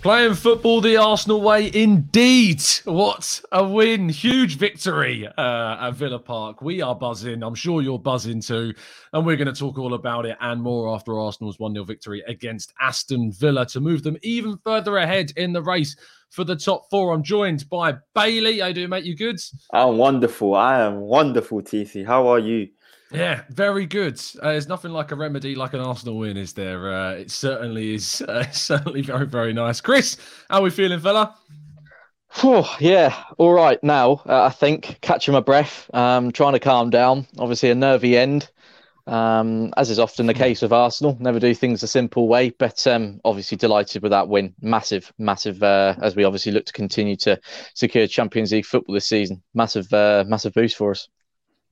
[0.00, 2.62] Playing football the Arsenal way, indeed.
[2.84, 4.08] What a win.
[4.08, 6.62] Huge victory uh, at Villa Park.
[6.62, 7.42] We are buzzing.
[7.42, 8.74] I'm sure you're buzzing too.
[9.12, 12.22] And we're going to talk all about it and more after Arsenal's 1 0 victory
[12.28, 15.96] against Aston Villa to move them even further ahead in the race
[16.30, 17.12] for the top four.
[17.12, 18.60] I'm joined by Bailey.
[18.60, 19.04] How do you, mate?
[19.04, 19.40] You good?
[19.72, 20.54] I'm wonderful.
[20.54, 22.06] I am wonderful, TC.
[22.06, 22.68] How are you?
[23.10, 24.20] Yeah, very good.
[24.42, 26.92] Uh, there's nothing like a remedy like an Arsenal win, is there?
[26.92, 28.20] Uh, it certainly is.
[28.22, 29.80] Uh, certainly very, very nice.
[29.80, 30.16] Chris,
[30.50, 31.34] how are we feeling, fella?
[32.42, 34.20] Oh, yeah, all right now.
[34.26, 37.26] Uh, I think catching my breath, um, trying to calm down.
[37.38, 38.50] Obviously, a nervy end,
[39.06, 40.40] um, as is often the hmm.
[40.40, 41.16] case with Arsenal.
[41.18, 44.54] Never do things a simple way, but um, obviously delighted with that win.
[44.60, 45.62] Massive, massive.
[45.62, 47.40] Uh, as we obviously look to continue to
[47.72, 51.08] secure Champions League football this season, massive, uh, massive boost for us.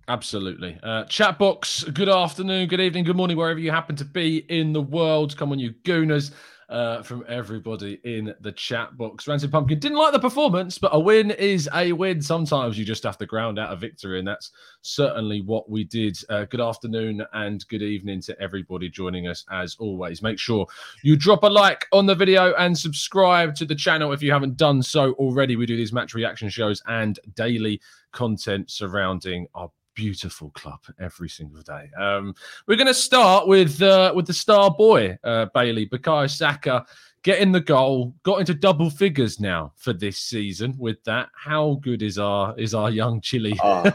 [0.09, 0.79] Absolutely.
[0.85, 4.73] Uh, chat box, good afternoon, good evening, good morning, wherever you happen to be in
[4.73, 5.37] the world.
[5.37, 6.33] Come on, you gooners.
[6.69, 9.29] Uh, from everybody in the chat box.
[9.29, 12.21] Rancid Pumpkin didn't like the performance, but a win is a win.
[12.21, 14.51] Sometimes you just have to ground out a victory, and that's
[14.83, 16.19] certainly what we did.
[16.29, 20.23] Uh, good afternoon and good evening to everybody joining us as always.
[20.23, 20.67] Make sure
[21.05, 24.57] you drop a like on the video and subscribe to the channel if you haven't
[24.57, 25.55] done so already.
[25.55, 31.63] We do these match reaction shows and daily content surrounding our beautiful club every single
[31.63, 31.91] day.
[31.99, 32.35] Um,
[32.69, 36.87] we're going to start with uh, with the star boy uh, Bailey Bukayo Saka
[37.27, 40.77] getting the goal, got into double figures now for this season.
[40.79, 43.59] With that, how good is our is our young Chile?
[43.61, 43.91] uh,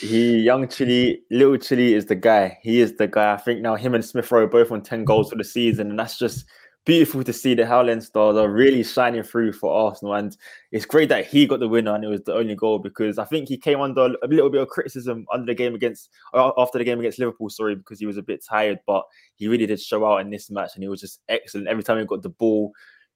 [0.00, 2.58] he young Chile, little Chile is the guy.
[2.60, 3.34] He is the guy.
[3.34, 5.98] I think now him and Smith Rowe both on ten goals for the season, and
[5.98, 6.44] that's just
[6.84, 10.14] beautiful to see the Howling Stars are really shining through for Arsenal.
[10.14, 10.36] And
[10.72, 13.24] it's great that he got the winner and it was the only goal because I
[13.24, 16.84] think he came under a little bit of criticism under the game against after the
[16.84, 19.04] game against Liverpool, sorry, because he was a bit tired, but
[19.36, 21.68] he really did show out in this match and he was just excellent.
[21.68, 22.72] Every time he got the ball,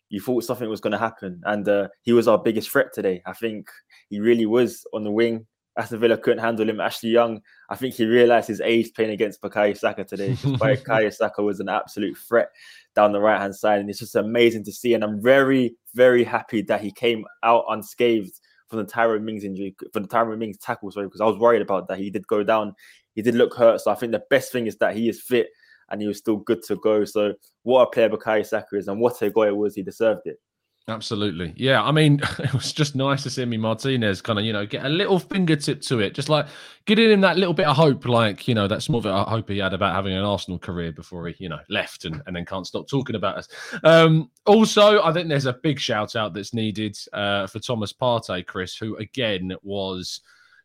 [0.09, 1.41] you thought something was going to happen.
[1.45, 3.23] And uh, he was our biggest threat today.
[3.27, 3.69] I think
[4.09, 5.47] he really was on the wing.
[5.77, 6.81] Aston Villa couldn't handle him.
[6.81, 10.31] Ashley Young, I think he realised his age playing against Bukayo Saka today.
[10.43, 12.49] Bukayo Saka was an absolute threat
[12.95, 14.95] down the right hand side, and it's just amazing to see.
[14.95, 19.77] And I'm very, very happy that he came out unscathed from the Tyrone Mings injury,
[19.93, 21.99] from the Tyrone Mings tackle, sorry, because I was worried about that.
[21.99, 22.75] He did go down,
[23.15, 23.81] he did look hurt.
[23.81, 25.49] So I think the best thing is that he is fit
[25.91, 27.05] and he was still good to go.
[27.05, 30.23] So what a player Bukayo Saka is, and what a goal it was, he deserved
[30.25, 30.41] it.
[30.89, 31.53] Absolutely.
[31.57, 31.83] Yeah.
[31.83, 34.85] I mean, it was just nice to see Emi Martinez kind of, you know, get
[34.85, 36.47] a little fingertip to it, just like
[36.85, 39.49] getting him that little bit of hope, like, you know, that small bit of hope
[39.49, 42.45] he had about having an Arsenal career before he, you know, left and, and then
[42.45, 43.49] can't stop talking about us.
[43.83, 48.47] Um, also, I think there's a big shout out that's needed uh, for Thomas Partey,
[48.47, 50.21] Chris, who again was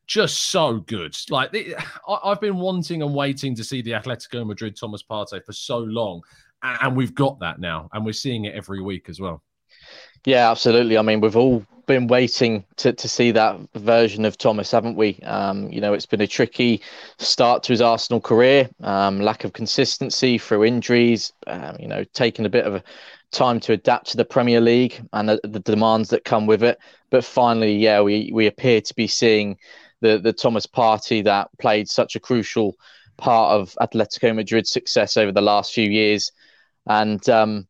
[0.05, 1.17] just so good.
[1.31, 1.55] Like,
[2.07, 6.21] I've been wanting and waiting to see the Atletico Madrid Thomas Partey for so long.
[6.61, 9.41] And we've got that now, and we're seeing it every week as well.
[10.25, 10.97] Yeah, absolutely.
[10.97, 15.19] I mean, we've all been waiting to, to see that version of Thomas, haven't we?
[15.23, 16.81] Um, you know, it's been a tricky
[17.17, 22.45] start to his Arsenal career, um, lack of consistency through injuries, um, you know, taking
[22.45, 22.83] a bit of
[23.31, 26.77] time to adapt to the Premier League and the, the, demands that come with it.
[27.09, 29.57] But finally, yeah, we, we appear to be seeing
[30.01, 32.75] the, the Thomas Partey that played such a crucial
[33.17, 36.31] part of Atletico Madrid's success over the last few years.
[36.85, 37.67] And, um,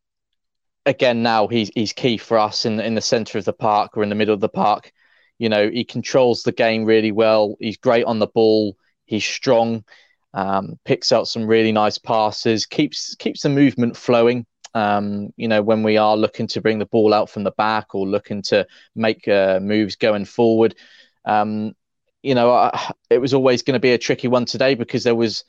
[0.86, 4.02] again now he's he's key for us in in the center of the park or
[4.02, 4.92] in the middle of the park.
[5.38, 7.56] You know, he controls the game really well.
[7.58, 8.76] He's great on the ball.
[9.06, 9.84] He's strong.
[10.34, 12.66] Um, picks out some really nice passes.
[12.66, 14.46] Keeps keeps the movement flowing.
[14.74, 17.94] Um, you know, when we are looking to bring the ball out from the back
[17.94, 20.74] or looking to make uh, moves going forward.
[21.24, 21.74] Um,
[22.22, 25.14] you know, uh, it was always going to be a tricky one today because there
[25.14, 25.44] was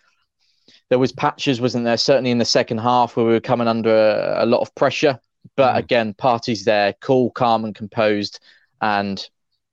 [0.93, 1.97] there was patches, wasn't there?
[1.97, 5.19] Certainly in the second half where we were coming under a, a lot of pressure.
[5.55, 5.79] But mm.
[5.79, 8.39] again, Partey's there, cool, calm, and composed,
[8.79, 9.27] and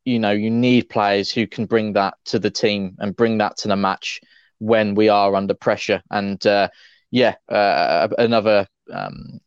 [0.06, 3.58] you know you need players who can bring that to the team and bring that
[3.58, 4.22] to the match
[4.60, 6.02] when we are under pressure.
[6.10, 6.70] And uh,
[7.10, 9.40] yeah, uh, another um,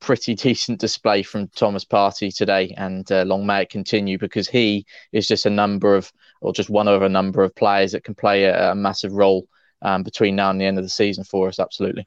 [0.00, 4.86] pretty decent display from Thomas Partey today, and uh, long may it continue because he
[5.12, 6.10] is just a number of,
[6.40, 9.46] or just one of a number of players that can play a, a massive role
[9.82, 11.58] um, between now and the end of the season for us.
[11.58, 12.06] Absolutely.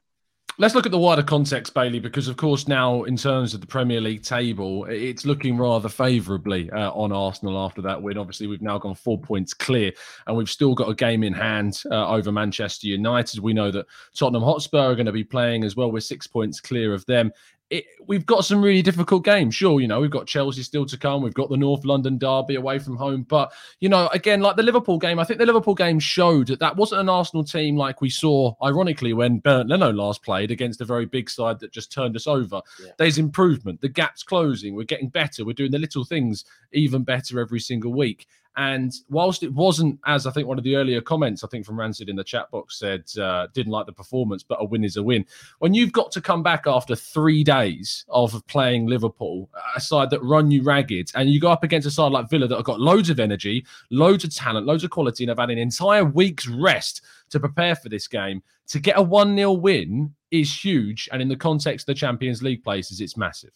[0.58, 3.66] Let's look at the wider context, Bailey, because of course now in terms of the
[3.66, 8.16] Premier League table, it's looking rather favourably uh, on Arsenal after that win.
[8.16, 9.92] Obviously, we've now gone four points clear,
[10.26, 13.40] and we've still got a game in hand uh, over Manchester United.
[13.40, 13.84] We know that
[14.14, 15.92] Tottenham Hotspur are going to be playing as well.
[15.92, 17.32] We're six points clear of them
[17.68, 19.54] it, we've got some really difficult games.
[19.54, 21.22] Sure, you know, we've got Chelsea still to come.
[21.22, 23.24] We've got the North London derby away from home.
[23.24, 26.60] But, you know, again, like the Liverpool game, I think the Liverpool game showed that
[26.60, 30.80] that wasn't an Arsenal team like we saw, ironically, when Bernd Leno last played against
[30.80, 32.62] a very big side that just turned us over.
[32.82, 32.92] Yeah.
[32.98, 33.80] There's improvement.
[33.80, 34.76] The gap's closing.
[34.76, 35.44] We're getting better.
[35.44, 38.28] We're doing the little things even better every single week.
[38.56, 41.78] And whilst it wasn't, as I think one of the earlier comments, I think from
[41.78, 44.96] Rancid in the chat box said, uh, didn't like the performance, but a win is
[44.96, 45.26] a win.
[45.58, 50.22] When you've got to come back after three days of playing Liverpool, a side that
[50.22, 52.80] run you ragged, and you go up against a side like Villa that have got
[52.80, 56.48] loads of energy, loads of talent, loads of quality, and have had an entire week's
[56.48, 61.10] rest to prepare for this game, to get a 1 0 win is huge.
[61.12, 63.52] And in the context of the Champions League places, it's massive.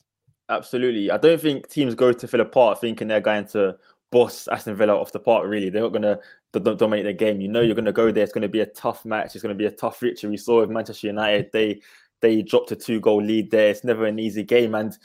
[0.51, 1.11] Absolutely.
[1.11, 3.77] I don't think teams go to Villa Park thinking they're going to
[4.11, 5.47] boss Aston Villa off the park.
[5.47, 7.41] Really, they're not going to dominate the game.
[7.41, 8.25] You know, you're going to go there.
[8.25, 9.35] It's going to be a tough match.
[9.35, 10.31] It's going to be a tough victory.
[10.31, 11.81] We saw with Manchester United, they
[12.21, 13.71] they dropped a two goal lead there.
[13.71, 14.75] It's never an easy game.
[14.75, 14.97] And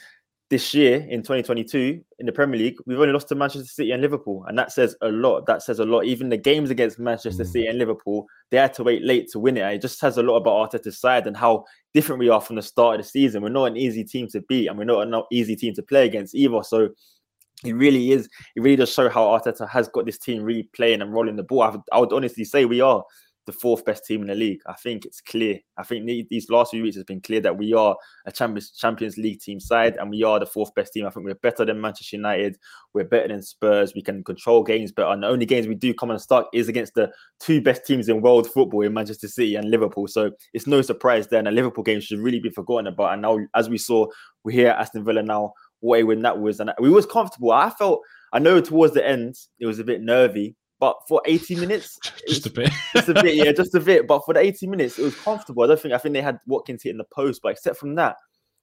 [0.48, 4.00] this year in 2022 in the Premier League, we've only lost to Manchester City and
[4.02, 5.46] Liverpool, and that says a lot.
[5.46, 6.04] That says a lot.
[6.04, 7.46] Even the games against Manchester mm.
[7.46, 9.62] City and Liverpool, they had to wait late to win it.
[9.62, 11.64] And it just says a lot about Arteta's side and how
[11.94, 13.42] different we are from the start of the season.
[13.42, 16.06] We're not an easy team to beat, and we're not an easy team to play
[16.06, 16.62] against either.
[16.62, 16.90] So
[17.64, 18.28] it really is.
[18.54, 21.42] It really does show how Arteta has got this team really playing and rolling the
[21.42, 21.62] ball.
[21.62, 23.02] I would, I would honestly say we are
[23.46, 24.60] the fourth best team in the league.
[24.66, 25.60] I think it's clear.
[25.78, 29.40] I think these last few weeks has been clear that we are a Champions League
[29.40, 31.06] team side and we are the fourth best team.
[31.06, 32.58] I think we're better than Manchester United.
[32.92, 33.94] We're better than Spurs.
[33.94, 34.92] We can control games.
[34.96, 38.08] And the only games we do come and start is against the two best teams
[38.08, 40.08] in world football in Manchester City and Liverpool.
[40.08, 43.12] So it's no surprise then a Liverpool game should really be forgotten about.
[43.12, 44.06] And now, as we saw,
[44.42, 46.60] we're here at Aston Villa now what a win that was.
[46.60, 47.52] And we was comfortable.
[47.52, 48.00] I felt,
[48.32, 52.46] I know towards the end, it was a bit nervy, but for 80 minutes, just
[52.46, 54.06] a bit, just a bit, yeah, just a bit.
[54.06, 55.62] But for the 80 minutes, it was comfortable.
[55.62, 58.16] I don't think, I think they had Watkins hitting the post, but except from that,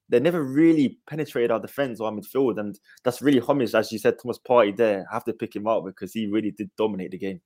[0.08, 2.58] they never really penetrated our defense or our midfield.
[2.60, 4.76] And that's really homage, as you said, Thomas Partey.
[4.76, 5.06] there.
[5.10, 7.40] I have to pick him up because he really did dominate the game.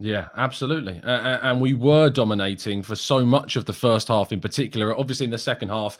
[0.00, 1.00] Yeah, absolutely.
[1.04, 4.98] Uh, and we were dominating for so much of the first half in particular.
[4.98, 5.98] Obviously, in the second half,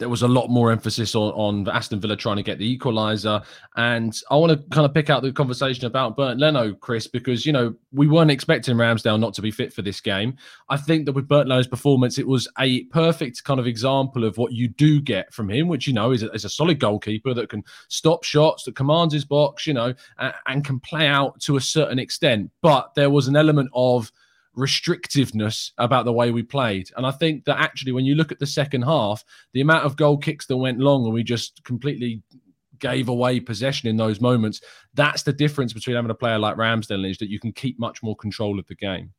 [0.00, 3.44] there was a lot more emphasis on, on Aston Villa trying to get the equaliser.
[3.76, 7.46] And I want to kind of pick out the conversation about Bernd Leno, Chris, because,
[7.46, 10.36] you know, we weren't expecting Ramsdale not to be fit for this game.
[10.70, 14.38] I think that with Bernd Leno's performance, it was a perfect kind of example of
[14.38, 17.34] what you do get from him, which, you know, is a, is a solid goalkeeper
[17.34, 21.38] that can stop shots, that commands his box, you know, and, and can play out
[21.42, 22.50] to a certain extent.
[22.62, 24.10] But there was an element of,
[24.60, 26.88] restrictiveness about the way we played.
[26.96, 29.96] And I think that actually, when you look at the second half, the amount of
[29.96, 32.22] goal kicks that went long and we just completely
[32.78, 34.60] gave away possession in those moments,
[34.94, 38.02] that's the difference between having a player like Ramsdale is that you can keep much
[38.02, 39.12] more control of the game.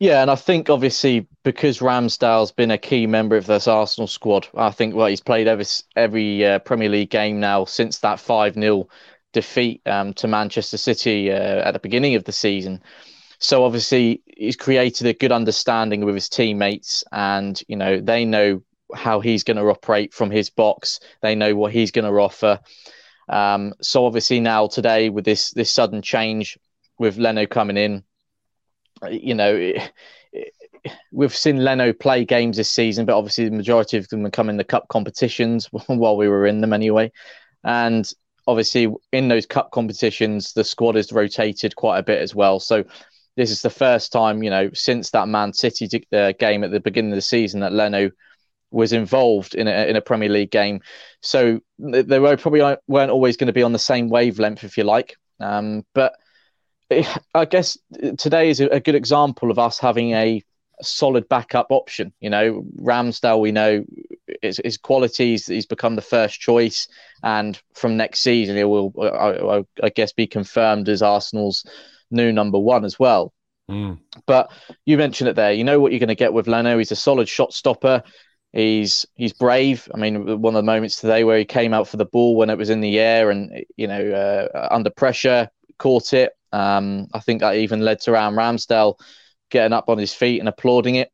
[0.00, 4.48] Yeah, and I think obviously because Ramsdale's been a key member of this Arsenal squad,
[4.56, 8.54] I think well he's played every every uh, Premier League game now since that five
[8.54, 8.88] 0
[9.32, 12.82] defeat um, to Manchester City uh, at the beginning of the season.
[13.38, 18.62] So obviously, he's created a good understanding with his teammates, and you know they know
[18.94, 21.00] how he's going to operate from his box.
[21.22, 22.60] They know what he's going to offer.
[23.28, 26.58] Um, so obviously now today with this this sudden change
[26.98, 28.04] with Leno coming in,
[29.10, 29.54] you know.
[29.54, 29.92] It,
[31.12, 34.48] we've seen Leno play games this season, but obviously the majority of them have come
[34.48, 37.10] in the cup competitions while we were in them anyway.
[37.64, 38.10] And
[38.46, 42.60] obviously in those cup competitions, the squad is rotated quite a bit as well.
[42.60, 42.84] So
[43.38, 46.80] this is the first time, you know, since that Man City uh, game at the
[46.80, 48.10] beginning of the season that Leno
[48.72, 50.80] was involved in a, in a Premier League game.
[51.22, 54.82] So they were probably weren't always going to be on the same wavelength, if you
[54.82, 55.14] like.
[55.38, 56.14] Um, but
[56.90, 57.78] I guess
[58.18, 60.42] today is a good example of us having a
[60.82, 62.12] solid backup option.
[62.18, 63.84] You know, Ramsdale, we know
[64.42, 66.88] his, his qualities, he's become the first choice.
[67.22, 71.64] And from next season, it will, I, I guess, be confirmed as Arsenal's
[72.10, 73.32] new number one as well.
[73.70, 73.98] Mm.
[74.26, 74.50] But
[74.86, 75.52] you mentioned it there.
[75.52, 76.78] You know what you're going to get with Leno.
[76.78, 78.02] He's a solid shot stopper.
[78.52, 79.88] He's he's brave.
[79.94, 82.48] I mean, one of the moments today where he came out for the ball when
[82.48, 86.32] it was in the air and you know uh, under pressure, caught it.
[86.50, 88.98] Um, I think that even led to Aaron Ramsdale
[89.50, 91.12] getting up on his feet and applauding it.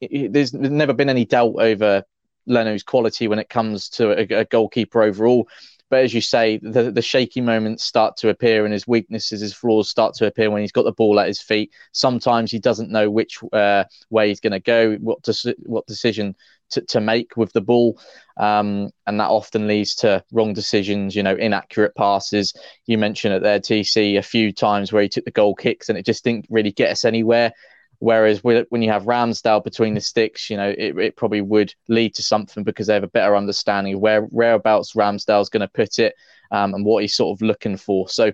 [0.32, 2.04] There's never been any doubt over
[2.46, 5.48] Leno's quality when it comes to a, a goalkeeper overall.
[5.88, 9.54] But as you say, the, the shaky moments start to appear and his weaknesses, his
[9.54, 11.72] flaws start to appear when he's got the ball at his feet.
[11.92, 16.34] Sometimes he doesn't know which uh, way he's going to go, what, to, what decision
[16.70, 18.00] to, to make with the ball.
[18.36, 22.52] Um, and that often leads to wrong decisions, you know, inaccurate passes.
[22.86, 25.96] You mentioned it there, TC, a few times where he took the goal kicks and
[25.96, 27.52] it just didn't really get us anywhere.
[27.98, 32.14] Whereas when you have Ramsdale between the sticks, you know, it, it probably would lead
[32.16, 35.98] to something because they have a better understanding of where whereabouts Ramsdale's going to put
[35.98, 36.14] it
[36.50, 38.08] um, and what he's sort of looking for.
[38.08, 38.32] So,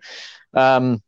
[0.55, 1.03] um,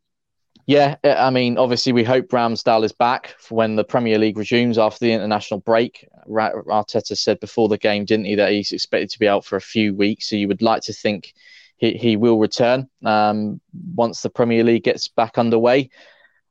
[0.67, 4.79] yeah, I mean, obviously, we hope Ramsdale is back for when the Premier League resumes
[4.79, 6.07] after the international break.
[6.27, 9.61] Arteta said before the game, didn't he, that he's expected to be out for a
[9.61, 10.29] few weeks.
[10.29, 11.35] So you would like to think
[11.77, 13.61] he, he will return um,
[13.93, 15.91] once the Premier League gets back underway.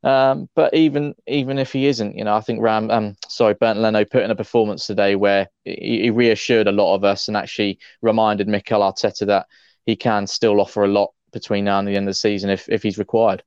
[0.05, 3.81] Um, but even even if he isn't, you know, I think Ram, um, sorry, Bernd
[3.81, 7.39] Leno put in a performance today where he, he, reassured a lot of us and
[7.39, 9.47] actually reminded Mikel Arteta that
[9.87, 12.69] he can still offer a lot between now and the end of the season if
[12.69, 13.43] if he's required.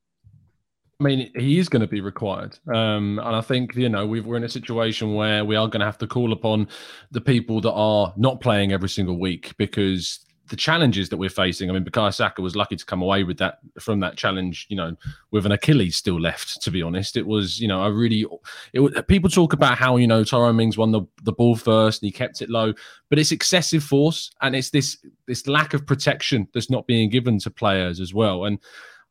[1.00, 4.20] I mean, he is going to be required, um, and I think you know we
[4.20, 6.66] are in a situation where we are going to have to call upon
[7.12, 11.70] the people that are not playing every single week because the challenges that we're facing.
[11.70, 14.76] I mean, Bukayo Saka was lucky to come away with that from that challenge, you
[14.76, 14.96] know,
[15.30, 16.62] with an Achilles still left.
[16.62, 18.26] To be honest, it was, you know, I really,
[18.72, 22.08] it, people talk about how you know Tyrone Mings won the, the ball first and
[22.08, 22.72] he kept it low,
[23.08, 27.38] but it's excessive force and it's this this lack of protection that's not being given
[27.40, 28.44] to players as well.
[28.44, 28.58] And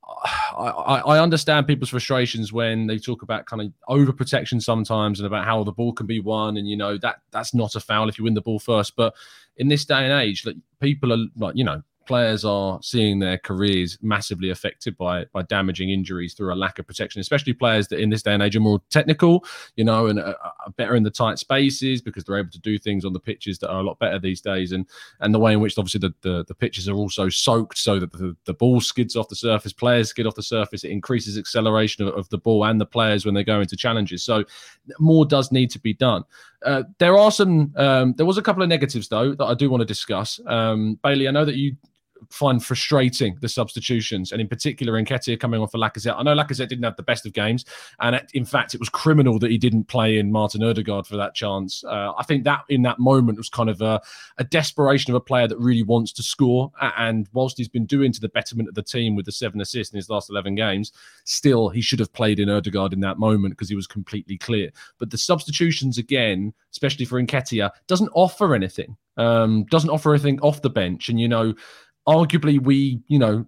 [0.08, 5.46] I, I, understand people's frustrations when they talk about kind of overprotection sometimes and about
[5.46, 8.18] how the ball can be won, and you know that that's not a foul if
[8.18, 8.96] you win the ball first.
[8.96, 9.14] But
[9.58, 13.38] in this day and age, like people are like you know players are seeing their
[13.38, 18.00] careers massively affected by by damaging injuries through a lack of protection, especially players that
[18.00, 19.46] in this day and age are more technical,
[19.76, 22.78] you know, and are, are better in the tight spaces because they're able to do
[22.80, 24.88] things on the pitches that are a lot better these days, and
[25.20, 28.12] and the way in which obviously the the, the pitches are also soaked so that
[28.14, 32.08] the, the ball skids off the surface, players skid off the surface, it increases acceleration
[32.08, 34.24] of, of the ball and the players when they go into challenges.
[34.24, 34.44] So
[35.00, 36.24] more does need to be done.
[36.66, 37.74] Uh, there are some.
[37.76, 40.40] Um, there was a couple of negatives though that I do want to discuss.
[40.48, 41.76] Um, Bailey, I know that you
[42.30, 46.16] find frustrating the substitutions, and in particular, Nketiah coming on for Lacazette.
[46.18, 47.66] I know Lacazette didn't have the best of games,
[48.00, 51.36] and in fact, it was criminal that he didn't play in Martin Odegaard for that
[51.36, 51.84] chance.
[51.84, 54.02] Uh, I think that in that moment was kind of a,
[54.38, 58.12] a, desperation of a player that really wants to score, and whilst he's been doing
[58.12, 60.92] to the betterment of the team with the seven assists in his last eleven games,
[61.26, 64.72] still he should have played in Odegaard in that moment because he was completely clear.
[64.98, 68.98] But the substitutions again, especially for Nketiah, doesn't offer anything.
[69.18, 71.56] Um, doesn't offer anything off the bench, and you know
[72.08, 73.46] arguably we, you know,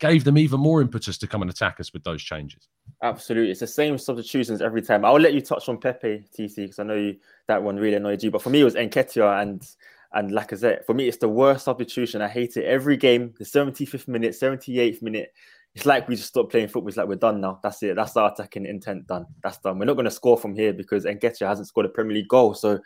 [0.00, 2.68] gave them even more impetus to come and attack us with those changes.
[3.02, 5.04] Absolutely, it's the same substitutions every time.
[5.04, 7.16] I'll let you touch on Pepe TC because I know you,
[7.48, 8.30] that one really annoyed you.
[8.30, 9.66] But for me, it was Nketiah and
[10.14, 10.86] and Lacazette.
[10.86, 12.22] For me, it's the worst substitution.
[12.22, 13.34] I hate it every game.
[13.38, 15.34] The 75th minute, 78th minute.
[15.74, 16.88] It's like we just stopped playing football.
[16.88, 17.58] It's like we're done now.
[17.62, 17.96] That's it.
[17.96, 19.26] That's our attacking intent done.
[19.42, 19.76] That's done.
[19.76, 22.54] We're not going to score from here because Nketiah hasn't scored a Premier League goal.
[22.54, 22.78] So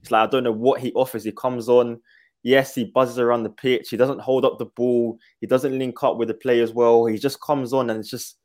[0.00, 1.24] it's like I don't know what he offers.
[1.24, 2.00] He comes on
[2.46, 3.88] Yes, he buzzes around the pitch.
[3.90, 5.18] He doesn't hold up the ball.
[5.40, 7.04] He doesn't link up with the players well.
[7.04, 8.36] He just comes on and it's just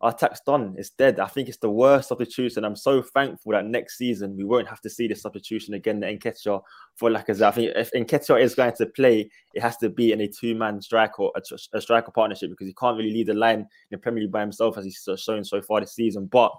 [0.00, 0.74] our attack's done.
[0.76, 1.20] It's dead.
[1.20, 2.64] I think it's the worst substitution.
[2.64, 6.06] I'm so thankful that next season we won't have to see this substitution again, the
[6.06, 6.60] Nketiah
[6.96, 7.46] for Lacazette.
[7.46, 10.82] I think if Nketiah is going to play, it has to be in a two-man
[10.82, 11.30] strike or
[11.72, 14.40] a striker partnership because he can't really lead the line in the Premier League by
[14.40, 16.26] himself as he's shown so far this season.
[16.26, 16.50] But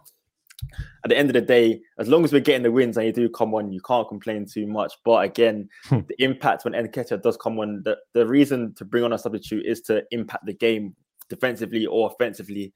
[1.04, 3.14] at the end of the day, as long as we're getting the wins and you
[3.14, 4.94] do come on, you can't complain too much.
[5.04, 6.00] But again, hmm.
[6.08, 9.66] the impact when Nketiah does come on, the, the reason to bring on a substitute
[9.66, 10.96] is to impact the game
[11.30, 12.74] defensively or offensively.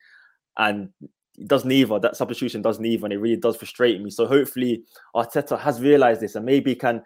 [0.57, 0.89] And
[1.38, 2.00] it does neither.
[2.00, 4.09] That substitution does neither, and it really does frustrate me.
[4.09, 4.83] So hopefully
[5.15, 7.01] Arteta has realized this and maybe can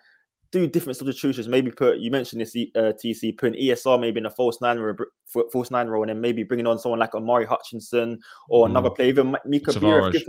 [0.54, 1.48] do different substitutions.
[1.48, 4.92] Maybe put you mentioned this uh, TC putting ESR maybe in a false nine or
[4.92, 8.20] a false nine role, and then maybe bringing on someone like Omari Hutchinson
[8.50, 8.70] or mm.
[8.70, 10.22] another player, even Mika Biereth.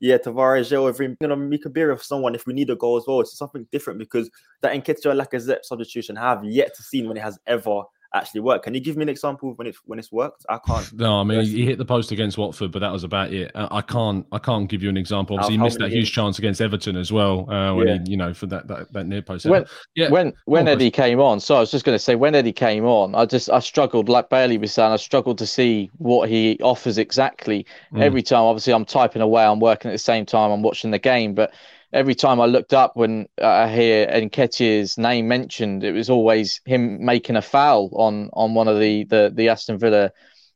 [0.00, 3.04] Yeah, Tavares, or even bringing on Mika Biereth, someone if we need a goal as
[3.08, 3.20] well.
[3.20, 7.22] It's something different because that Nketiah Lacazette substitution I have yet to see when it
[7.22, 7.82] has ever
[8.14, 8.64] actually work.
[8.64, 10.44] Can you give me an example when it's when it's worked?
[10.48, 10.92] I can't.
[10.92, 13.50] No, I mean he hit the post against Watford, but that was about it.
[13.54, 15.36] I can't I can't give you an example.
[15.36, 17.98] Obviously, how, he missed that huge chance against Everton as well uh, when yeah.
[18.04, 19.46] he you know for that that, that near post.
[19.46, 19.64] When
[19.94, 20.10] yeah.
[20.10, 22.52] when when oh, Eddie came on, so I was just going to say when Eddie
[22.52, 26.28] came on, I just I struggled like Bailey was saying, I struggled to see what
[26.28, 28.00] he offers exactly mm.
[28.00, 28.42] every time.
[28.42, 31.52] Obviously, I'm typing away, I'm working at the same time, I'm watching the game, but
[31.92, 37.04] every time I looked up when I hear Nketiah's name mentioned, it was always him
[37.04, 40.12] making a foul on on one of the the, the Aston Villa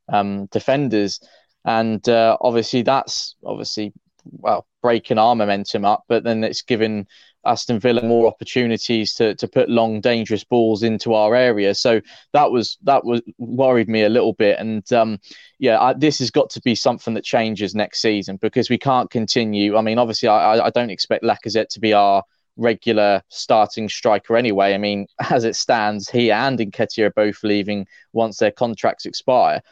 [0.08, 1.20] um, defenders,
[1.64, 3.92] and uh, obviously that's obviously
[4.24, 7.06] well breaking our momentum up, but then it's given
[7.46, 11.74] Aston Villa more opportunities to to put long, dangerous balls into our area.
[11.74, 12.00] So
[12.32, 14.58] that was that was worried me a little bit.
[14.58, 15.18] And um,
[15.58, 19.10] yeah, I, this has got to be something that changes next season because we can't
[19.10, 19.76] continue.
[19.76, 22.22] I mean, obviously, I, I don't expect Lacazette to be our
[22.56, 24.74] regular starting striker anyway.
[24.74, 29.62] I mean, as it stands, he and Nketiah are both leaving once their contracts expire.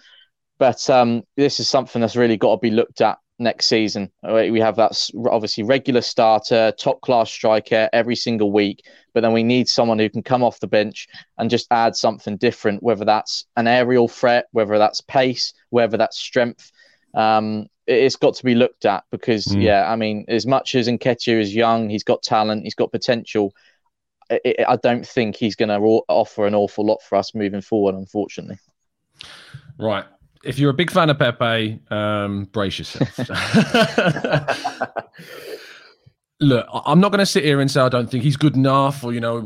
[0.59, 4.11] But um, this is something that's really got to be looked at next season.
[4.23, 9.43] We have that obviously regular starter, top class striker every single week, but then we
[9.43, 11.09] need someone who can come off the bench
[11.39, 16.19] and just add something different, whether that's an aerial threat, whether that's pace, whether that's
[16.19, 16.71] strength.
[17.15, 19.63] Um, it's got to be looked at because, mm.
[19.63, 23.53] yeah, I mean, as much as Nketiah is young, he's got talent, he's got potential.
[24.31, 28.57] I don't think he's going to offer an awful lot for us moving forward, unfortunately.
[29.79, 30.07] Right
[30.45, 33.19] if you're a big fan of Pepe, um, brace yourself.
[36.41, 39.05] Look, I'm not going to sit here and say I don't think he's good enough,
[39.05, 39.41] or you know,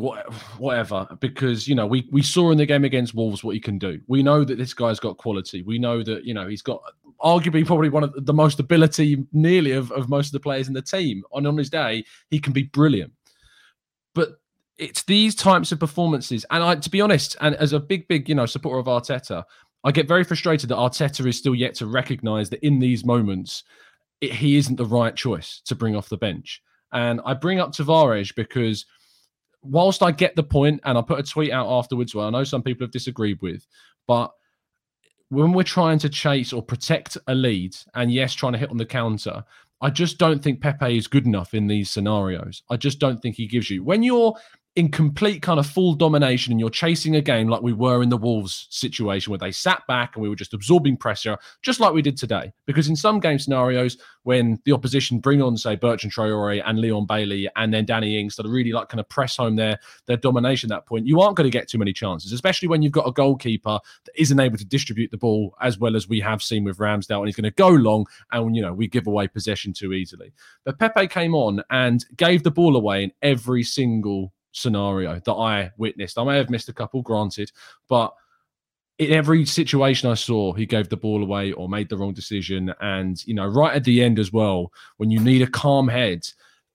[0.56, 3.76] whatever, because you know we we saw in the game against Wolves what he can
[3.78, 4.00] do.
[4.06, 5.60] We know that this guy's got quality.
[5.62, 6.80] We know that you know he's got
[7.20, 10.74] arguably probably one of the most ability, nearly of, of most of the players in
[10.74, 11.22] the team.
[11.34, 13.12] And on his day, he can be brilliant.
[14.14, 14.40] But
[14.78, 18.28] it's these types of performances, and I, to be honest, and as a big, big,
[18.28, 19.44] you know, supporter of Arteta,
[19.86, 23.62] I get very frustrated that Arteta is still yet to recognise that in these moments,
[24.20, 26.60] it, he isn't the right choice to bring off the bench.
[26.92, 28.84] And I bring up Tavares because
[29.62, 32.42] whilst I get the point and I put a tweet out afterwards, well, I know
[32.42, 33.64] some people have disagreed with,
[34.08, 34.32] but
[35.28, 38.78] when we're trying to chase or protect a lead, and yes, trying to hit on
[38.78, 39.44] the counter,
[39.80, 42.64] I just don't think Pepe is good enough in these scenarios.
[42.70, 43.84] I just don't think he gives you.
[43.84, 44.34] When you're
[44.76, 48.10] in complete kind of full domination and you're chasing a game like we were in
[48.10, 51.94] the Wolves situation where they sat back and we were just absorbing pressure, just like
[51.94, 52.52] we did today.
[52.66, 57.06] Because in some game scenarios, when the opposition bring on, say, Bertrand Traore and Leon
[57.06, 60.70] Bailey and then Danny Ings that really like kind of press home their, their domination
[60.70, 63.08] at that point, you aren't going to get too many chances, especially when you've got
[63.08, 66.64] a goalkeeper that isn't able to distribute the ball as well as we have seen
[66.64, 67.20] with Ramsdale.
[67.20, 70.34] And he's going to go long and, you know, we give away possession too easily.
[70.66, 75.70] But Pepe came on and gave the ball away in every single scenario that I
[75.76, 76.18] witnessed.
[76.18, 77.52] I may have missed a couple, granted,
[77.88, 78.14] but
[78.98, 82.72] in every situation I saw, he gave the ball away or made the wrong decision.
[82.80, 86.26] And, you know, right at the end as well, when you need a calm head,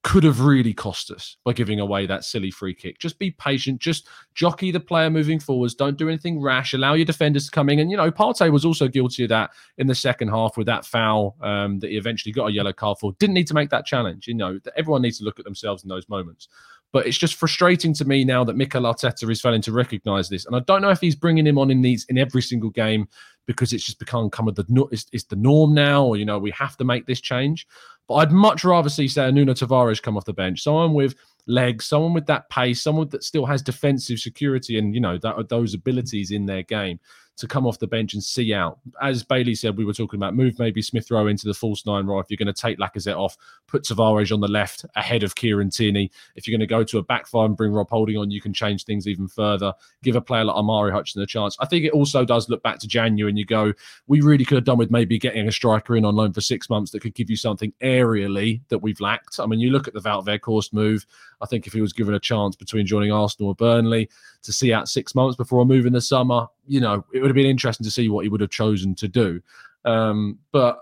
[0.03, 2.97] could have really cost us by giving away that silly free kick.
[2.97, 5.75] Just be patient, just jockey the player moving forwards.
[5.75, 6.73] Don't do anything rash.
[6.73, 7.79] Allow your defenders to come in.
[7.79, 10.85] And, you know, Partey was also guilty of that in the second half with that
[10.85, 13.13] foul um, that he eventually got a yellow card for.
[13.19, 14.27] Didn't need to make that challenge.
[14.27, 16.47] You know, everyone needs to look at themselves in those moments.
[16.93, 20.45] But it's just frustrating to me now that Mikel Arteta is failing to recognise this,
[20.45, 23.07] and I don't know if he's bringing him on in these in every single game
[23.47, 26.37] because it's just become kind of the it's, it's the norm now, or you know
[26.37, 27.65] we have to make this change.
[28.07, 31.15] But I'd much rather see say Nuno Tavares come off the bench, someone with
[31.47, 35.49] legs, someone with that pace, someone that still has defensive security and you know that
[35.49, 36.99] those abilities in their game
[37.41, 38.79] to come off the bench and see out.
[39.01, 42.05] As Bailey said, we were talking about move maybe Smith Rowe into the false nine
[42.05, 42.19] role.
[42.19, 43.35] If you're going to take Lacazette off,
[43.67, 46.11] put Tavares on the left ahead of Kieran Tierney.
[46.35, 48.41] If you're going to go to a back five and bring Rob Holding on, you
[48.41, 49.73] can change things even further.
[50.03, 51.57] Give a player like Omari Hutchinson a chance.
[51.59, 53.73] I think it also does look back to January and you go,
[54.05, 56.69] we really could have done with maybe getting a striker in on loan for six
[56.69, 59.39] months that could give you something aerially that we've lacked.
[59.39, 61.07] I mean, you look at the Wout Weghorst move.
[61.41, 64.09] I think if he was given a chance between joining Arsenal or Burnley
[64.43, 67.29] to see out six months before a move in the summer, you know, it would
[67.29, 69.41] have been interesting to see what he would have chosen to do.
[69.83, 70.79] Um, but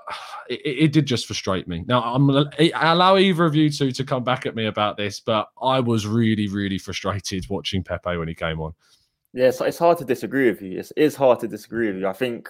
[0.50, 1.86] it, it, did just frustrate me.
[1.88, 5.22] Now, I'm I allow either of you two to come back at me about this,
[5.22, 8.74] but I was really, really frustrated watching Pepe when he came on.
[9.34, 10.80] Yeah, it's, it's hard to disagree with you.
[10.80, 12.08] It's, it's hard to disagree with you.
[12.08, 12.50] I think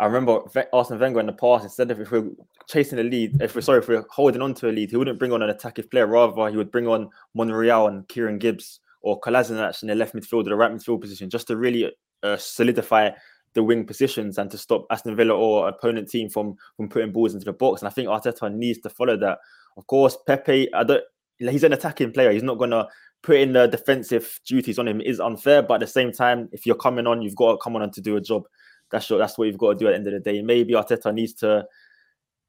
[0.00, 0.40] I remember
[0.72, 2.30] Arsene Wenger in the past, instead of if we're
[2.68, 5.18] chasing a lead, if we're sorry, if we're holding on to a lead, he wouldn't
[5.18, 6.06] bring on an attacking player.
[6.06, 10.46] Rather, he would bring on Monreal and Kieran Gibbs or Kolasinac in the left midfield
[10.46, 11.90] or the right midfield position just to really
[12.22, 13.10] uh, solidify
[13.54, 17.34] the wing positions and to stop Aston Villa or opponent team from from putting balls
[17.34, 17.80] into the box.
[17.80, 19.38] And I think Arteta needs to follow that.
[19.76, 21.04] Of course, Pepe, I don't.
[21.38, 22.32] He's an attacking player.
[22.32, 22.86] He's not gonna
[23.22, 25.00] put in the defensive duties on him.
[25.00, 27.58] It is unfair, but at the same time, if you're coming on, you've got to
[27.58, 28.44] come on to do a job.
[28.90, 30.42] That's your, that's what you've got to do at the end of the day.
[30.42, 31.66] Maybe Arteta needs to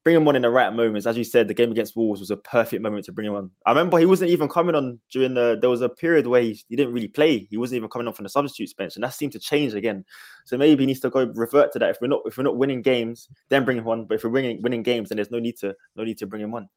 [0.03, 1.05] bring him on in the right moments.
[1.05, 3.51] As you said, the game against Wolves was a perfect moment to bring him on.
[3.65, 5.57] I remember he wasn't even coming on during the.
[5.59, 7.47] There was a period where he, he didn't really play.
[7.49, 10.05] He wasn't even coming on from the substitutes bench, and that seemed to change again.
[10.45, 11.89] So maybe he needs to go revert to that.
[11.89, 14.05] If we're not if we're not winning games, then bring him on.
[14.05, 16.41] But if we're winning winning games, then there's no need to no need to bring
[16.41, 16.69] him on.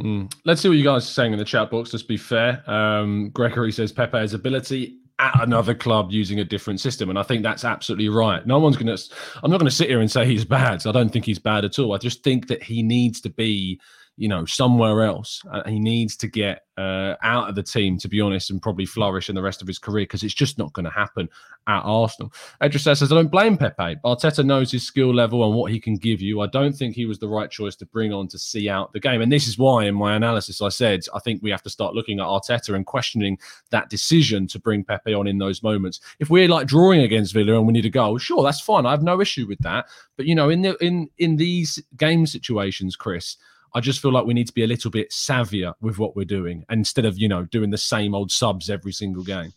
[0.00, 0.32] Mm.
[0.44, 1.92] Let's see what you guys are saying in the chat box.
[1.92, 2.68] Let's be fair.
[2.68, 7.08] Um, Gregory says Pepe's ability at another club using a different system.
[7.08, 8.44] And I think that's absolutely right.
[8.46, 9.02] No one's going to,
[9.42, 10.86] I'm not going to sit here and say he's bad.
[10.86, 11.94] I don't think he's bad at all.
[11.94, 13.80] I just think that he needs to be,
[14.16, 15.42] you know, somewhere else.
[15.50, 18.86] Uh, he needs to get uh, out of the team, to be honest, and probably
[18.86, 21.28] flourish in the rest of his career because it's just not going to happen
[21.66, 22.32] at Arsenal.
[22.62, 23.96] Edris says, I don't blame Pepe.
[24.04, 26.40] Arteta knows his skill level and what he can give you.
[26.40, 29.00] I don't think he was the right choice to bring on to see out the
[29.00, 29.20] game.
[29.20, 31.94] And this is why, in my analysis, I said, I think we have to start
[31.94, 33.38] looking at Arteta and questioning
[33.70, 36.00] that decision to bring Pepe on in those moments.
[36.20, 38.86] If we're like drawing against Villa and we need a goal, sure, that's fine.
[38.86, 39.86] I have no issue with that.
[40.16, 43.36] But, you know, in the in in these game situations, Chris,
[43.74, 46.24] I just feel like we need to be a little bit savvier with what we're
[46.24, 49.52] doing instead of, you know, doing the same old subs every single game.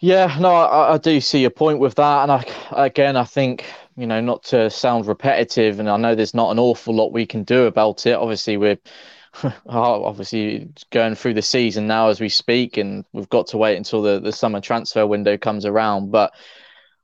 [0.00, 2.22] Yeah, no, I, I do see your point with that.
[2.22, 3.64] And I, again, I think,
[3.96, 7.26] you know, not to sound repetitive, and I know there's not an awful lot we
[7.26, 8.14] can do about it.
[8.14, 8.78] Obviously, we're
[9.44, 13.76] oh, obviously going through the season now as we speak, and we've got to wait
[13.76, 16.10] until the, the summer transfer window comes around.
[16.10, 16.32] But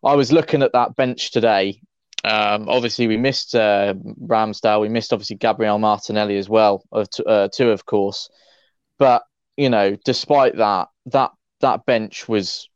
[0.02, 1.80] I was looking at that bench today
[2.24, 4.80] um, obviously, we missed uh, Ramsdale.
[4.80, 8.28] We missed obviously Gabriel Martinelli as well, of uh, two, of course.
[8.98, 9.22] But
[9.56, 12.68] you know, despite that, that that bench was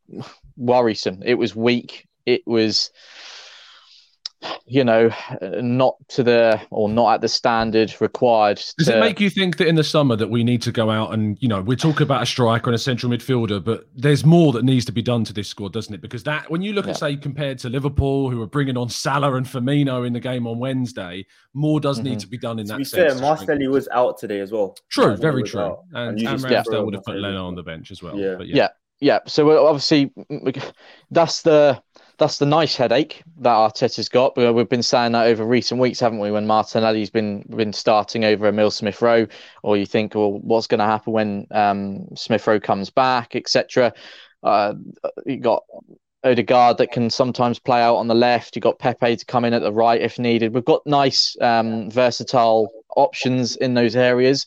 [0.56, 1.22] worrisome.
[1.24, 2.06] It was weak.
[2.26, 2.90] It was
[4.66, 8.62] you know, not to the or not at the standard required.
[8.78, 8.96] Does to...
[8.96, 11.38] it make you think that in the summer that we need to go out and
[11.40, 14.64] you know we talk about a striker and a central midfielder, but there's more that
[14.64, 16.00] needs to be done to this squad, doesn't it?
[16.00, 16.92] Because that when you look yeah.
[16.92, 20.46] at say compared to Liverpool, who are bringing on Salah and Firmino in the game
[20.46, 22.08] on Wednesday, more does mm-hmm.
[22.08, 22.74] need to be done in to that.
[22.74, 24.76] To be sense, fair, Martinelli was out today as well.
[24.90, 25.84] True, very true, out.
[25.92, 26.80] and, and, and Ramsdale yeah.
[26.80, 28.18] would have put Leno on the bench as well.
[28.18, 28.56] Yeah, yeah.
[28.56, 28.68] yeah
[29.00, 30.12] yeah, so obviously
[31.10, 31.82] that's the
[32.18, 34.36] that's the nice headache that Arteta's got.
[34.36, 36.30] We've been saying that over recent weeks, haven't we?
[36.30, 39.26] When Martinelli's been been starting over Emile Smith Rowe,
[39.62, 43.92] or you think, well, what's going to happen when um, Smith Rowe comes back, etc.
[44.42, 44.74] Uh,
[45.26, 45.64] you got
[46.24, 48.56] Odegaard that can sometimes play out on the left.
[48.56, 50.54] You got Pepe to come in at the right if needed.
[50.54, 54.46] We've got nice, um, versatile options in those areas.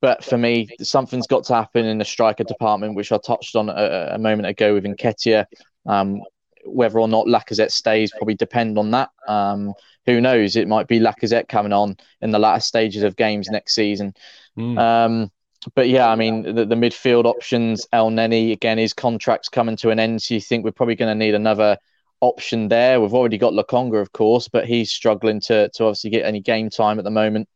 [0.00, 3.70] But for me, something's got to happen in the striker department, which I touched on
[3.70, 5.46] a, a moment ago with Nketiah.
[5.86, 6.20] Um,
[6.64, 9.10] whether or not Lacazette stays probably depend on that.
[9.26, 9.74] Um,
[10.06, 10.56] who knows?
[10.56, 14.14] It might be Lacazette coming on in the latter stages of games next season.
[14.58, 14.78] Mm.
[14.78, 15.30] Um,
[15.74, 19.98] but yeah, I mean, the, the, midfield options, Elneny, again, his contract's coming to an
[19.98, 20.20] end.
[20.20, 21.78] So you think we're probably going to need another
[22.20, 23.00] option there.
[23.00, 26.68] We've already got Lokonga, of course, but he's struggling to, to obviously get any game
[26.68, 27.48] time at the moment.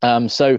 [0.00, 0.58] Um, so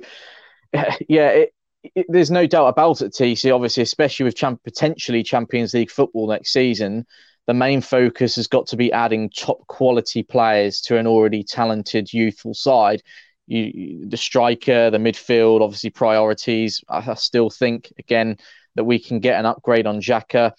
[1.10, 1.54] yeah, it,
[1.96, 3.54] it, there's no doubt about it, TC.
[3.54, 7.06] Obviously, especially with champ- potentially Champions League football next season,
[7.48, 12.12] the main focus has got to be adding top quality players to an already talented
[12.14, 13.02] youthful side.
[13.48, 16.84] You, the striker, the midfield, obviously priorities.
[16.90, 18.38] I, I still think again
[18.76, 20.52] that we can get an upgrade on Xhaka.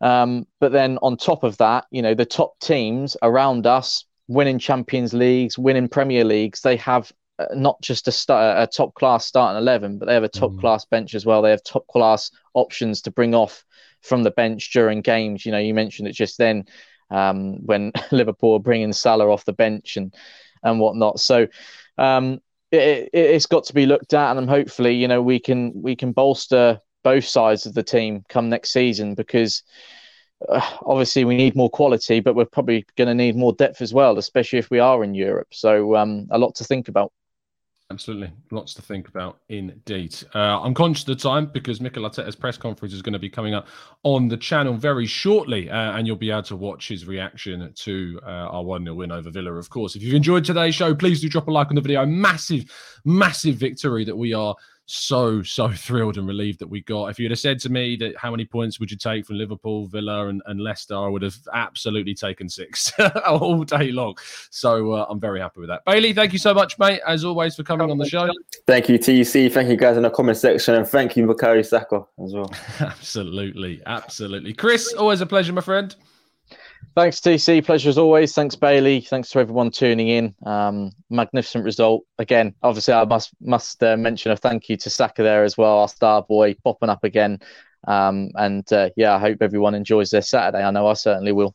[0.00, 4.60] Um, but then on top of that, you know, the top teams around us winning
[4.60, 9.26] Champions Leagues, winning Premier Leagues, they have uh, not just a, start, a top class
[9.26, 10.60] starting 11, but they have a top mm.
[10.60, 11.42] class bench as well.
[11.42, 13.64] They have top class options to bring off
[14.02, 15.46] from the bench during games.
[15.46, 16.64] You know, you mentioned it just then
[17.10, 20.14] um, when Liverpool bringing Salah off the bench and
[20.62, 21.20] and whatnot.
[21.20, 21.48] So
[21.98, 25.72] um, it, it, has got to be looked at, and hopefully, you know, we can
[25.74, 29.62] we can bolster both sides of the team come next season because.
[30.48, 33.94] Uh, obviously, we need more quality, but we're probably going to need more depth as
[33.94, 35.46] well, especially if we are in Europe.
[35.52, 37.12] So, um, a lot to think about.
[37.92, 38.32] Absolutely.
[38.50, 40.16] Lots to think about indeed.
[40.34, 43.28] Uh, I'm conscious of the time because Mikel Arteta's press conference is going to be
[43.28, 43.66] coming up
[44.02, 48.18] on the channel very shortly, uh, and you'll be able to watch his reaction to
[48.24, 49.94] uh, our 1 0 win over Villa, of course.
[49.94, 52.06] If you've enjoyed today's show, please do drop a like on the video.
[52.06, 52.64] Massive,
[53.04, 57.06] massive victory that we are so so thrilled and relieved that we got.
[57.06, 59.86] If you'd have said to me that how many points would you take from Liverpool,
[59.86, 62.92] Villa, and, and Leicester, I would have absolutely taken six
[63.26, 64.16] all day long.
[64.50, 65.84] So uh, I'm very happy with that.
[65.84, 68.28] Bailey, thank you so much, mate, as always, for coming on the show.
[68.66, 69.52] Thank you, TC.
[69.52, 72.52] Thank you guys in the comment section, and thank you, Bukayo Saka, as well.
[72.80, 74.52] absolutely, absolutely.
[74.52, 75.94] Chris, always a pleasure, my friend.
[76.94, 77.64] Thanks, TC.
[77.64, 78.34] Pleasure as always.
[78.34, 79.00] Thanks, Bailey.
[79.00, 80.34] Thanks to everyone tuning in.
[80.44, 82.04] Um, magnificent result.
[82.18, 85.78] Again, obviously, I must must uh, mention a thank you to Saka there as well,
[85.78, 87.40] our star boy, popping up again.
[87.88, 90.62] Um, and uh, yeah, I hope everyone enjoys their Saturday.
[90.62, 91.54] I know I certainly will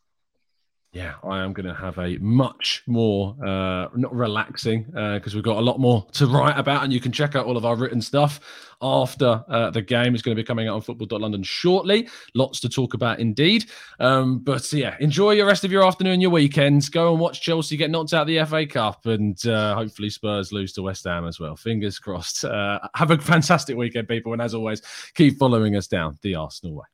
[0.98, 5.44] yeah, I am going to have a much more uh, not relaxing because uh, we've
[5.44, 7.76] got a lot more to write about, and you can check out all of our
[7.76, 8.40] written stuff
[8.82, 10.16] after uh, the game.
[10.16, 12.10] It's going to be coming out on Football.London shortly.
[12.34, 13.66] Lots to talk about indeed.
[14.00, 16.90] Um, but yeah, enjoy your rest of your afternoon, your weekends.
[16.90, 20.52] Go and watch Chelsea get knocked out of the FA Cup, and uh, hopefully Spurs
[20.52, 21.56] lose to West Ham as well.
[21.56, 22.44] Fingers crossed.
[22.44, 24.82] Uh, have a fantastic weekend, people, and as always,
[25.14, 26.86] keep following us down the Arsenal way.